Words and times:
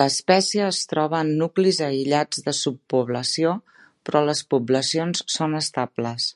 L'espècie 0.00 0.64
es 0.68 0.80
troba 0.92 1.20
en 1.26 1.30
nuclis 1.42 1.78
aïllats 1.90 2.44
de 2.48 2.56
subpoblació 2.64 3.56
però 4.10 4.24
les 4.30 4.46
poblacions 4.56 5.26
són 5.40 5.60
estables. 5.66 6.32